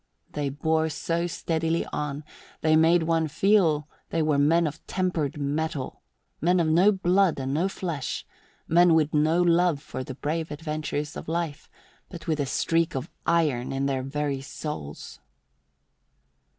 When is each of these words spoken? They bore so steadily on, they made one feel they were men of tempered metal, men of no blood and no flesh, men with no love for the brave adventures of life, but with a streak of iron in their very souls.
They 0.31 0.49
bore 0.49 0.89
so 0.89 1.27
steadily 1.27 1.85
on, 1.93 2.23
they 2.61 2.75
made 2.75 3.03
one 3.03 3.27
feel 3.27 3.87
they 4.09 4.23
were 4.23 4.39
men 4.39 4.65
of 4.65 4.83
tempered 4.87 5.37
metal, 5.39 6.01
men 6.41 6.59
of 6.59 6.65
no 6.65 6.91
blood 6.91 7.39
and 7.39 7.53
no 7.53 7.69
flesh, 7.69 8.25
men 8.67 8.95
with 8.95 9.13
no 9.13 9.43
love 9.43 9.79
for 9.79 10.03
the 10.03 10.15
brave 10.15 10.49
adventures 10.49 11.15
of 11.15 11.27
life, 11.27 11.69
but 12.09 12.25
with 12.25 12.39
a 12.39 12.47
streak 12.47 12.95
of 12.95 13.11
iron 13.27 13.71
in 13.71 13.85
their 13.85 14.01
very 14.01 14.41
souls. 14.41 15.19